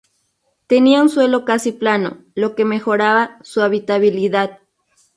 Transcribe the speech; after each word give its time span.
Tenía 0.65 1.03
un 1.03 1.09
suelo 1.09 1.45
casi 1.45 1.71
plano, 1.73 2.25
lo 2.33 2.55
que 2.55 2.65
mejoraba 2.65 3.37
su 3.43 3.61
habitabilidad. 3.61 4.57